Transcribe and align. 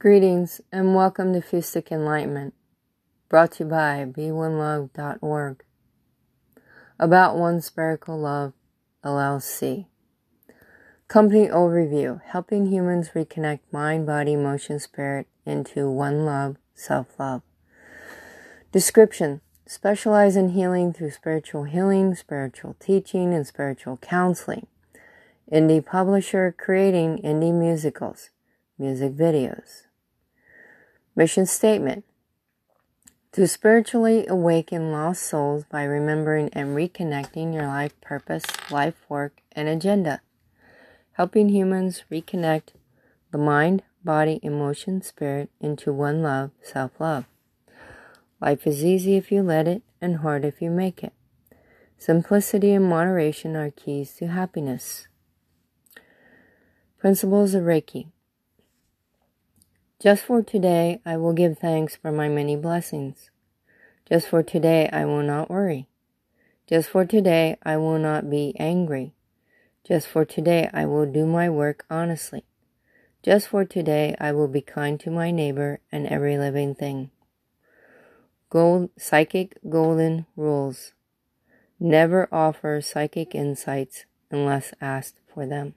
Greetings 0.00 0.60
and 0.70 0.94
welcome 0.94 1.32
to 1.32 1.40
Fusic 1.40 1.90
Enlightenment, 1.90 2.54
brought 3.28 3.50
to 3.54 3.64
you 3.64 3.70
by 3.70 4.06
BeOneLove.org. 4.08 5.64
About 7.00 7.36
One 7.36 7.60
Spirical 7.60 8.16
Love, 8.16 8.52
LLC. 9.04 9.86
Company 11.08 11.48
Overview 11.48 12.22
Helping 12.22 12.66
humans 12.66 13.10
reconnect 13.12 13.58
mind, 13.72 14.06
body, 14.06 14.34
emotion, 14.34 14.78
spirit 14.78 15.26
into 15.44 15.90
one 15.90 16.24
love, 16.24 16.58
self 16.76 17.18
love. 17.18 17.42
Description 18.70 19.40
Specialize 19.66 20.36
in 20.36 20.50
healing 20.50 20.92
through 20.92 21.10
spiritual 21.10 21.64
healing, 21.64 22.14
spiritual 22.14 22.76
teaching, 22.78 23.34
and 23.34 23.44
spiritual 23.44 23.96
counseling. 23.96 24.68
Indie 25.52 25.84
publisher 25.84 26.54
creating 26.56 27.18
indie 27.24 27.52
musicals, 27.52 28.30
music 28.78 29.16
videos. 29.16 29.87
Mission 31.18 31.46
statement 31.46 32.04
to 33.32 33.48
spiritually 33.48 34.24
awaken 34.28 34.92
lost 34.92 35.24
souls 35.24 35.64
by 35.64 35.82
remembering 35.82 36.48
and 36.52 36.76
reconnecting 36.76 37.52
your 37.52 37.66
life 37.66 38.00
purpose, 38.00 38.44
life 38.70 38.94
work, 39.08 39.40
and 39.50 39.66
agenda. 39.68 40.20
Helping 41.14 41.48
humans 41.48 42.04
reconnect 42.08 42.68
the 43.32 43.38
mind, 43.38 43.82
body, 44.04 44.38
emotion, 44.44 45.02
spirit 45.02 45.50
into 45.60 45.92
one 45.92 46.22
love, 46.22 46.52
self 46.62 46.92
love. 47.00 47.24
Life 48.40 48.64
is 48.64 48.84
easy 48.84 49.16
if 49.16 49.32
you 49.32 49.42
let 49.42 49.66
it, 49.66 49.82
and 50.00 50.18
hard 50.18 50.44
if 50.44 50.62
you 50.62 50.70
make 50.70 51.02
it. 51.02 51.12
Simplicity 51.98 52.72
and 52.74 52.88
moderation 52.88 53.56
are 53.56 53.72
keys 53.72 54.14
to 54.18 54.28
happiness. 54.28 55.08
Principles 57.00 57.54
of 57.54 57.64
Reiki. 57.64 58.06
Just 60.00 60.22
for 60.22 60.42
today, 60.42 61.00
I 61.04 61.16
will 61.16 61.32
give 61.32 61.58
thanks 61.58 61.96
for 61.96 62.12
my 62.12 62.28
many 62.28 62.54
blessings. 62.54 63.30
Just 64.08 64.28
for 64.28 64.44
today, 64.44 64.88
I 64.92 65.04
will 65.04 65.24
not 65.24 65.50
worry. 65.50 65.88
Just 66.68 66.88
for 66.90 67.04
today, 67.04 67.56
I 67.64 67.78
will 67.78 67.98
not 67.98 68.30
be 68.30 68.54
angry. 68.60 69.12
Just 69.84 70.06
for 70.06 70.24
today, 70.24 70.70
I 70.72 70.86
will 70.86 71.04
do 71.04 71.26
my 71.26 71.50
work 71.50 71.84
honestly. 71.90 72.44
Just 73.24 73.48
for 73.48 73.64
today, 73.64 74.14
I 74.20 74.30
will 74.30 74.46
be 74.46 74.60
kind 74.60 75.00
to 75.00 75.10
my 75.10 75.32
neighbor 75.32 75.80
and 75.90 76.06
every 76.06 76.38
living 76.38 76.76
thing. 76.76 77.10
Gold, 78.50 78.90
psychic 78.96 79.58
golden 79.68 80.26
rules. 80.36 80.92
Never 81.80 82.28
offer 82.30 82.80
psychic 82.80 83.34
insights 83.34 84.04
unless 84.30 84.72
asked 84.80 85.18
for 85.26 85.44
them. 85.44 85.74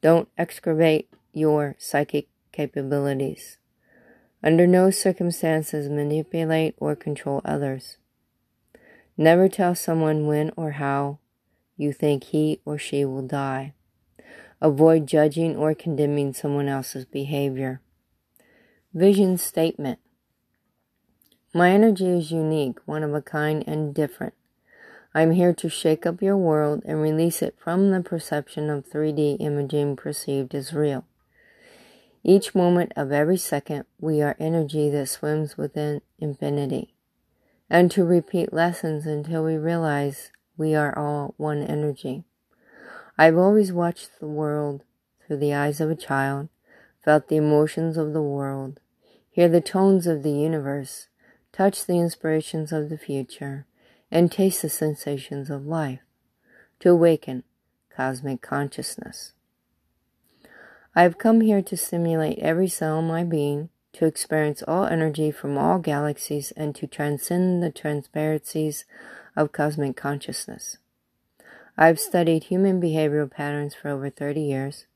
Don't 0.00 0.28
excavate 0.38 1.10
your 1.32 1.74
psychic 1.80 2.28
capabilities. 2.56 3.58
Under 4.42 4.66
no 4.66 4.90
circumstances 4.90 5.90
manipulate 5.90 6.74
or 6.78 6.96
control 6.96 7.42
others. 7.44 7.98
Never 9.16 9.48
tell 9.48 9.74
someone 9.74 10.26
when 10.26 10.52
or 10.56 10.72
how 10.72 11.18
you 11.76 11.92
think 11.92 12.24
he 12.24 12.60
or 12.64 12.78
she 12.78 13.04
will 13.04 13.26
die. 13.26 13.74
Avoid 14.60 15.06
judging 15.06 15.54
or 15.56 15.74
condemning 15.74 16.32
someone 16.32 16.68
else's 16.68 17.04
behavior. 17.04 17.80
Vision 18.94 19.36
statement 19.36 19.98
My 21.52 21.70
energy 21.70 22.08
is 22.08 22.30
unique, 22.30 22.78
one 22.86 23.02
of 23.02 23.12
a 23.12 23.20
kind, 23.20 23.62
and 23.66 23.94
different. 23.94 24.32
I 25.14 25.22
am 25.22 25.32
here 25.32 25.52
to 25.54 25.68
shake 25.68 26.06
up 26.06 26.22
your 26.22 26.36
world 26.36 26.82
and 26.86 27.00
release 27.00 27.42
it 27.42 27.56
from 27.58 27.90
the 27.90 28.00
perception 28.00 28.70
of 28.70 28.86
3D 28.86 29.38
imaging 29.40 29.96
perceived 29.96 30.54
as 30.54 30.72
real. 30.72 31.04
Each 32.28 32.56
moment 32.56 32.92
of 32.96 33.12
every 33.12 33.36
second, 33.36 33.84
we 34.00 34.20
are 34.20 34.34
energy 34.40 34.90
that 34.90 35.06
swims 35.06 35.56
within 35.56 36.00
infinity. 36.18 36.92
And 37.70 37.88
to 37.92 38.04
repeat 38.04 38.52
lessons 38.52 39.06
until 39.06 39.44
we 39.44 39.56
realize 39.56 40.32
we 40.56 40.74
are 40.74 40.98
all 40.98 41.34
one 41.36 41.62
energy. 41.62 42.24
I've 43.16 43.36
always 43.36 43.72
watched 43.72 44.18
the 44.18 44.26
world 44.26 44.82
through 45.24 45.36
the 45.36 45.54
eyes 45.54 45.80
of 45.80 45.88
a 45.88 45.94
child, 45.94 46.48
felt 47.04 47.28
the 47.28 47.36
emotions 47.36 47.96
of 47.96 48.12
the 48.12 48.22
world, 48.22 48.80
hear 49.30 49.48
the 49.48 49.60
tones 49.60 50.08
of 50.08 50.24
the 50.24 50.32
universe, 50.32 51.06
touch 51.52 51.86
the 51.86 52.00
inspirations 52.00 52.72
of 52.72 52.88
the 52.88 52.98
future, 52.98 53.66
and 54.10 54.32
taste 54.32 54.62
the 54.62 54.68
sensations 54.68 55.48
of 55.48 55.64
life. 55.64 56.00
To 56.80 56.90
awaken 56.90 57.44
cosmic 57.88 58.42
consciousness. 58.42 59.32
I 60.98 61.02
have 61.02 61.18
come 61.18 61.42
here 61.42 61.60
to 61.60 61.76
stimulate 61.76 62.38
every 62.38 62.68
cell 62.68 63.00
in 63.00 63.06
my 63.06 63.22
being, 63.22 63.68
to 63.92 64.06
experience 64.06 64.62
all 64.66 64.86
energy 64.86 65.30
from 65.30 65.58
all 65.58 65.78
galaxies, 65.78 66.52
and 66.56 66.74
to 66.74 66.86
transcend 66.86 67.62
the 67.62 67.70
transparencies 67.70 68.86
of 69.36 69.52
cosmic 69.52 69.94
consciousness. 69.94 70.78
I 71.76 71.88
have 71.88 72.00
studied 72.00 72.44
human 72.44 72.80
behavioral 72.80 73.30
patterns 73.30 73.74
for 73.74 73.90
over 73.90 74.08
30 74.08 74.40
years. 74.40 74.86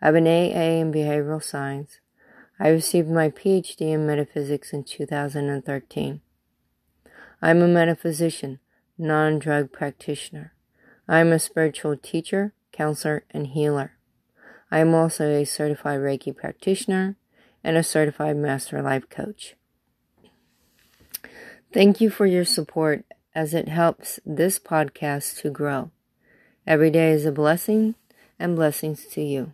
I 0.00 0.06
have 0.06 0.14
an 0.14 0.26
AA 0.26 0.80
in 0.80 0.90
behavioral 0.90 1.44
science. 1.44 2.00
I 2.58 2.68
received 2.68 3.10
my 3.10 3.28
PhD 3.28 3.92
in 3.92 4.06
metaphysics 4.06 4.72
in 4.72 4.84
2013. 4.84 6.22
I 7.42 7.50
am 7.50 7.60
a 7.60 7.68
metaphysician, 7.68 8.58
non 8.96 9.38
drug 9.38 9.70
practitioner. 9.70 10.54
I 11.06 11.18
am 11.18 11.30
a 11.30 11.38
spiritual 11.38 11.98
teacher, 11.98 12.54
counselor, 12.72 13.24
and 13.32 13.48
healer. 13.48 13.98
I 14.72 14.78
am 14.78 14.94
also 14.94 15.28
a 15.28 15.44
certified 15.44 16.00
Reiki 16.00 16.34
practitioner 16.34 17.16
and 17.62 17.76
a 17.76 17.82
certified 17.82 18.38
master 18.38 18.80
life 18.80 19.06
coach. 19.10 19.54
Thank 21.74 22.00
you 22.00 22.08
for 22.08 22.24
your 22.24 22.46
support 22.46 23.04
as 23.34 23.52
it 23.52 23.68
helps 23.68 24.18
this 24.24 24.58
podcast 24.58 25.42
to 25.42 25.50
grow. 25.50 25.90
Every 26.66 26.90
day 26.90 27.10
is 27.10 27.26
a 27.26 27.32
blessing 27.32 27.96
and 28.38 28.56
blessings 28.56 29.04
to 29.08 29.20
you. 29.20 29.52